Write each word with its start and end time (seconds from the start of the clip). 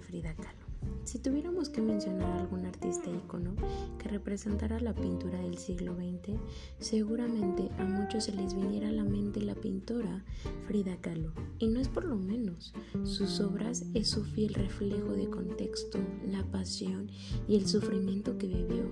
Frida 0.00 0.34
Kahlo. 0.34 0.68
Si 1.04 1.18
tuviéramos 1.18 1.70
que 1.70 1.80
mencionar 1.80 2.30
algún 2.38 2.66
artista 2.66 3.10
ícono 3.10 3.54
que 3.98 4.08
representara 4.08 4.78
la 4.80 4.94
pintura 4.94 5.38
del 5.40 5.58
siglo 5.58 5.94
XX, 5.94 6.38
seguramente 6.78 7.70
a 7.78 7.84
muchos 7.84 8.24
se 8.24 8.32
les 8.32 8.54
viniera 8.54 8.88
a 8.88 8.92
la 8.92 9.04
mente 9.04 9.40
la 9.40 9.54
pintora 9.54 10.24
Frida 10.66 10.96
Kahlo. 11.00 11.32
Y 11.58 11.68
no 11.68 11.80
es 11.80 11.88
por 11.88 12.04
lo 12.04 12.16
menos, 12.16 12.74
sus 13.04 13.40
obras 13.40 13.86
es 13.94 14.08
su 14.08 14.24
fiel 14.24 14.54
reflejo 14.54 15.14
de 15.14 15.28
contexto, 15.28 15.98
la 16.26 16.44
pasión 16.44 17.10
y 17.48 17.56
el 17.56 17.66
sufrimiento 17.66 18.36
que 18.38 18.46
vivió. 18.46 18.90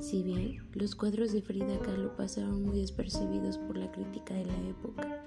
Si 0.00 0.22
bien 0.22 0.58
los 0.74 0.94
cuadros 0.94 1.32
de 1.32 1.42
Frida 1.42 1.78
Kahlo 1.80 2.16
pasaron 2.16 2.64
muy 2.64 2.80
despercibidos 2.80 3.58
por 3.58 3.76
la 3.76 3.90
crítica 3.92 4.34
de 4.34 4.46
la 4.46 4.68
época, 4.68 5.24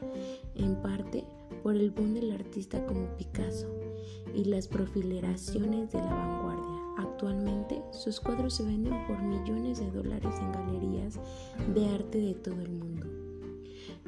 en 0.56 0.76
parte 0.82 1.26
por 1.62 1.76
el 1.76 1.92
boom 1.92 2.14
del 2.14 2.32
artista 2.32 2.86
como 2.86 3.16
Picasso 3.18 3.68
y 4.34 4.46
las 4.46 4.68
profileraciones 4.68 5.92
de 5.92 6.00
la 6.00 6.14
vanguardia. 6.14 6.82
Actualmente 6.98 7.82
sus 7.92 8.20
cuadros 8.20 8.56
se 8.56 8.64
venden 8.64 8.94
por 9.08 9.22
millones 9.22 9.80
de 9.80 9.92
dólares 9.92 10.36
en 10.40 10.52
galerías 10.52 11.20
de 11.74 11.88
arte 11.90 12.20
de 12.20 12.34
todo 12.34 12.62
el 12.62 12.72
mundo. 12.72 13.08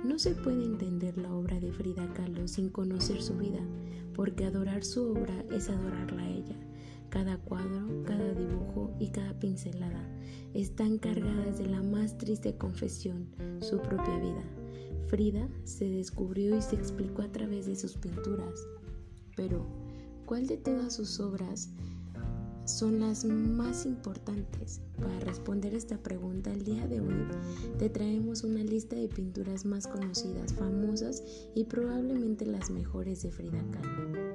No 0.04 0.20
se 0.20 0.32
puede 0.32 0.64
entender 0.66 1.18
la 1.18 1.34
obra 1.34 1.60
de 1.60 1.72
Frida 1.72 2.12
Kahlo 2.14 2.48
sin 2.48 2.70
conocer 2.70 3.22
su 3.22 3.38
vida, 3.38 3.62
porque 4.16 4.46
adorar 4.46 4.84
su 4.84 5.12
obra 5.12 5.46
es 5.52 5.70
adorarla 5.70 6.24
a 6.24 6.30
ella. 6.30 6.56
Cada 7.10 7.38
cuadro, 7.38 8.04
cada 8.06 8.34
dibujo 8.34 8.92
y 9.00 9.10
cada 9.10 9.40
pincelada 9.40 10.10
están 10.54 10.98
cargadas 10.98 11.58
de 11.58 11.68
la 11.68 11.82
más 11.82 12.18
triste 12.18 12.58
confesión, 12.58 13.28
su 13.62 13.80
propia 13.80 14.18
vida. 14.20 14.63
Frida 15.08 15.48
se 15.64 15.86
descubrió 15.86 16.58
y 16.58 16.62
se 16.62 16.76
explicó 16.76 17.22
a 17.22 17.32
través 17.32 17.66
de 17.66 17.76
sus 17.76 17.94
pinturas. 17.94 18.66
Pero, 19.36 19.66
¿cuál 20.26 20.48
de 20.48 20.58
todas 20.58 20.94
sus 20.94 21.20
obras 21.20 21.70
son 22.66 23.00
las 23.00 23.26
más 23.26 23.86
importantes? 23.86 24.82
Para 25.00 25.20
responder 25.20 25.76
esta 25.76 25.98
pregunta, 25.98 26.52
el 26.52 26.64
día 26.64 26.88
de 26.88 27.02
hoy 27.02 27.28
te 27.78 27.90
traemos 27.90 28.44
una 28.44 28.64
lista 28.64 28.96
de 28.96 29.08
pinturas 29.08 29.66
más 29.66 29.88
conocidas, 29.88 30.54
famosas 30.54 31.24
y 31.56 31.66
probablemente 31.66 32.46
las 32.46 32.70
mejores 32.70 33.22
de 33.24 33.32
Frida 33.32 33.64
Kahlo. 33.72 34.34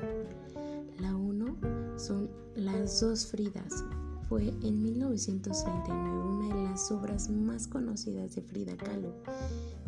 La 1.00 1.17
uno 1.17 1.56
son 1.97 2.28
Las 2.55 3.00
dos 3.00 3.27
Fridas, 3.27 3.84
fue 4.28 4.48
en 4.62 4.82
1939 4.82 6.20
una 6.20 6.54
de 6.54 6.64
las 6.64 6.92
obras 6.92 7.30
más 7.30 7.66
conocidas 7.66 8.34
de 8.34 8.42
Frida 8.42 8.76
Kahlo. 8.76 9.14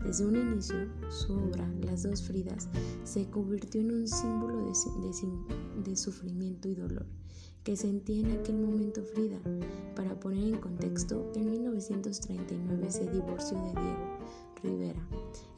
Desde 0.03 0.25
un 0.25 0.35
inicio, 0.35 0.89
su 1.11 1.35
obra, 1.35 1.69
Las 1.83 2.05
dos 2.05 2.23
Fridas, 2.23 2.69
se 3.05 3.29
convirtió 3.29 3.83
en 3.83 3.93
un 3.93 4.09
símbolo 4.09 4.65
de, 4.65 5.97
sufrimiento 5.97 6.69
y 6.69 6.75
dolor 6.75 7.05
que 7.65 7.77
sentía 7.77 8.27
en 8.27 8.39
aquel 8.39 8.57
momento 8.57 9.03
Frida. 9.03 9.39
Para 9.95 10.19
poner 10.19 10.55
en 10.55 10.61
contexto, 10.61 11.31
en 11.35 11.51
1939 11.51 12.91
se 12.91 13.11
divorció 13.11 13.59
de 13.59 13.73
Diego 13.73 14.19
Rivera, 14.63 15.07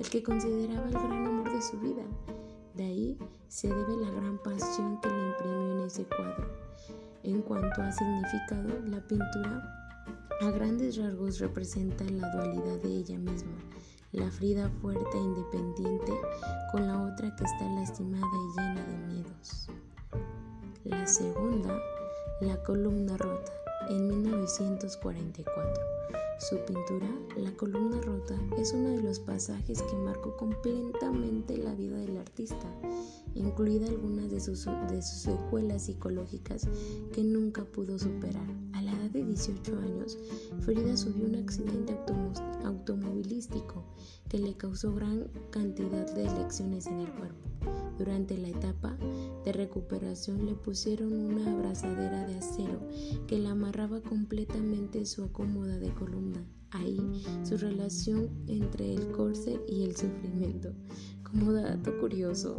el 0.01 0.11
que 0.11 0.25
consideraba 0.25 0.89
el 0.89 0.95
gran 0.95 1.27
amor 1.27 1.53
de 1.53 1.63
su 1.63 1.79
vida. 1.79 2.03
De 2.75 2.85
ahí 2.85 3.19
se 3.47 3.69
debe 3.69 3.97
la 3.99 4.11
gran 4.11 4.43
pasión 4.43 5.01
que 5.01 5.09
le 5.09 5.29
imprimió 5.29 5.79
en 5.79 5.87
ese 5.87 6.05
cuadro. 6.05 6.63
En 7.25 7.41
cuanto 7.43 7.83
a 7.83 7.93
significado, 7.93 8.81
la 8.87 9.01
pintura 9.01 9.63
a 10.41 10.51
grandes 10.51 10.97
rasgos 10.97 11.39
representa 11.39 12.03
la 12.05 12.29
dualidad 12.31 12.79
de 12.83 12.89
ella 12.89 13.17
misma, 13.17 13.53
la 14.11 14.29
Frida 14.29 14.69
fuerte 14.81 15.17
e 15.17 15.21
independiente 15.21 16.13
con 16.73 16.89
la 16.89 17.01
otra 17.01 17.33
que 17.37 17.45
está 17.45 17.65
lastimada 17.77 18.27
y 18.27 18.59
llena 18.59 18.85
de 18.87 18.97
miedos. 19.07 19.69
La 20.83 21.07
segunda, 21.07 21.79
la 22.41 22.61
columna 22.65 23.17
rota, 23.17 23.53
en 23.89 24.09
1944. 24.09 26.22
Su 26.49 26.57
pintura, 26.65 27.09
La 27.37 27.57
columna 27.57 28.01
rota, 28.01 28.35
es 28.59 28.73
uno 28.73 28.89
de 28.89 29.01
los 29.01 29.21
pasajes 29.21 29.81
que 29.81 29.97
marcó 29.97 30.37
completamente 30.37 31.57
la 31.57 31.73
vida 31.77 31.97
del 31.99 32.17
artista, 32.17 32.67
incluida 33.37 33.87
algunas 33.87 34.29
de 34.29 34.41
sus, 34.41 34.67
secuelas 35.03 35.85
psicológicas 35.85 36.69
que 37.13 37.23
nunca 37.23 37.65
pudo 37.65 37.97
superar. 37.97 38.45
A 38.73 38.83
la 38.83 38.91
edad 38.93 39.11
de 39.11 39.25
18 39.25 39.79
años, 39.79 40.19
Frida 40.63 40.97
sufrió 40.97 41.27
un 41.27 41.37
accidente 41.37 41.97
automovilístico 42.65 43.85
que 44.29 44.39
le 44.41 44.57
causó 44.57 44.93
gran 44.97 45.29
cantidad 45.51 46.13
de 46.13 46.25
lecciones 46.25 46.89
en 46.89 46.99
el 46.99 47.13
cuerpo. 47.13 47.52
Durante 47.99 48.37
la 48.39 48.49
etapa 48.49 48.97
de 49.45 49.53
recuperación 49.53 50.47
le 50.47 50.55
pusieron 50.55 51.13
una 51.13 51.53
abrazadera 51.53 52.27
de 52.27 52.39
acero 52.39 52.81
que 53.27 53.39
la 53.39 53.51
amarraba 53.51 54.01
completamente 54.01 55.05
su 55.07 55.25
acomoda 55.25 55.79
de 55.79 55.93
columna. 55.95 56.45
Ahí 56.71 56.99
su 57.43 57.59
relación 57.59 58.31
entre 58.47 58.95
el 58.95 59.11
corset 59.13 59.61
y 59.69 59.85
el 59.85 59.95
sufrimiento. 59.95 60.73
Como 61.23 61.53
dato 61.53 61.99
curioso, 61.99 62.57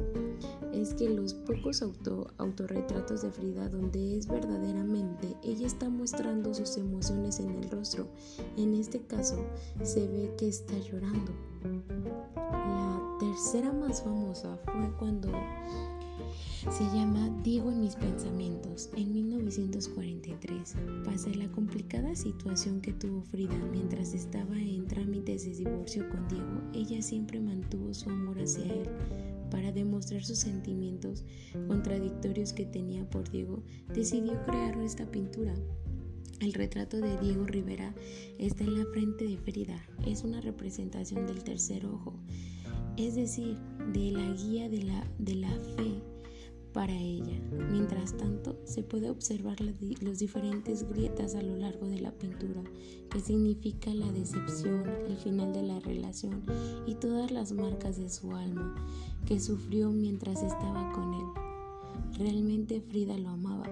es 0.72 0.94
que 0.96 1.10
los 1.10 1.34
pocos 1.34 1.82
auto, 1.82 2.34
autorretratos 2.38 3.22
de 3.22 3.32
Frida 3.32 3.70
donde 3.70 4.18
es 4.18 4.28
verdaderamente 4.28 5.36
ella 5.44 5.68
está 5.68 5.90
mostrando 5.90 6.54
sus 6.54 6.78
emociones 6.78 7.40
en 7.40 7.52
el 7.52 7.70
rostro, 7.70 8.08
en 8.58 8.74
este 8.74 9.02
caso 9.02 9.46
se 9.84 10.08
ve 10.08 10.34
que 10.38 10.48
está 10.48 10.78
llorando. 10.80 11.32
Tercera 13.34 13.74
más 13.74 14.04
famosa 14.04 14.60
fue 14.64 14.92
cuando 15.00 15.32
se 16.70 16.84
llama 16.96 17.32
Digo 17.44 17.72
en 17.72 17.82
mis 17.82 17.96
pensamientos. 17.96 18.92
En 18.96 19.12
1943 19.12 20.76
pasa 21.04 21.32
la 21.32 21.52
complicada 21.52 22.14
situación 22.14 22.80
que 22.80 22.94
tuvo 22.94 23.24
Frida 23.24 23.58
mientras 23.72 24.14
estaba 24.14 24.56
en 24.56 24.86
trámites 24.86 25.46
de 25.46 25.56
divorcio 25.56 26.08
con 26.10 26.28
Diego. 26.28 26.62
Ella 26.76 27.02
siempre 27.02 27.40
mantuvo 27.40 27.92
su 27.96 28.12
amor 28.12 28.38
hacia 28.40 28.66
él. 28.66 28.88
Para 29.50 29.72
demostrar 29.72 30.24
sus 30.24 30.38
sentimientos 30.38 31.26
contradictorios 31.68 32.54
que 32.54 32.68
tenía 32.68 33.10
por 33.10 33.28
Diego, 33.32 33.64
decidió 33.96 34.40
crear 34.44 34.78
esta 34.78 35.08
pintura. 35.08 35.56
El 36.40 36.54
retrato 36.54 36.98
de 36.98 37.18
Diego 37.20 37.46
Rivera 37.46 37.96
está 38.38 38.64
en 38.64 38.78
la 38.78 38.86
frente 38.92 39.26
de 39.26 39.38
Frida. 39.38 39.82
Es 40.06 40.24
una 40.24 40.40
representación 40.42 41.26
del 41.26 41.44
tercer 41.44 41.86
ojo, 41.86 42.14
es 42.98 43.16
decir, 43.16 43.58
de 43.94 44.12
la 44.12 44.30
guía 44.34 44.70
de 44.70 44.84
la, 44.84 45.08
de 45.20 45.36
la 45.36 45.52
fe 45.76 46.02
para 46.74 46.94
ella. 46.94 47.40
Mientras 47.72 48.18
tanto, 48.18 48.58
se 48.66 48.84
puede 48.84 49.10
observar 49.10 49.58
las 49.62 50.20
diferentes 50.20 50.88
grietas 50.90 51.36
a 51.36 51.42
lo 51.42 51.56
largo 51.56 51.88
de 51.88 52.02
la 52.02 52.12
pintura, 52.12 52.64
que 53.10 53.20
significa 53.20 53.94
la 53.94 54.12
decepción, 54.12 54.84
el 55.08 55.18
final 55.18 55.54
de 55.54 55.64
la 55.64 55.80
relación 55.80 56.44
y 56.88 56.96
todas 56.96 57.32
las 57.32 57.52
marcas 57.54 57.98
de 57.98 58.10
su 58.10 58.32
alma 58.36 58.76
que 59.28 59.40
sufrió 59.40 59.92
mientras 59.92 60.42
estaba 60.42 60.92
con 60.92 61.14
él. 61.14 61.26
Realmente 62.18 62.82
Frida 62.82 63.18
lo 63.18 63.30
amaba, 63.30 63.70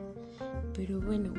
pero 0.74 1.02
bueno, 1.02 1.34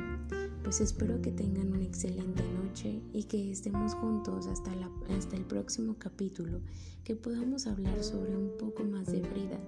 pues 0.63 0.81
espero 0.81 1.21
que 1.21 1.33
tengan 1.33 1.73
una 1.73 1.85
excelente 1.85 2.43
noche 2.53 3.01
y 3.13 3.25
que 3.25 3.51
estemos 3.51 3.95
juntos 3.95 4.47
hasta, 4.47 4.73
el 4.73 5.45
próximo 5.45 5.97
capítulo, 5.99 6.61
que 7.05 7.17
podamos 7.17 7.67
hablar 7.67 8.03
sobre 8.03 8.37
un 8.37 8.57
poco 8.59 8.85
más 8.85 9.07
de 9.07 9.23
Frida. 9.23 9.59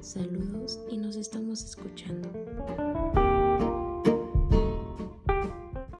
Saludos 0.00 0.80
y 0.90 0.96
nos 0.96 1.16
estamos 1.16 1.62
escuchando. 1.62 2.19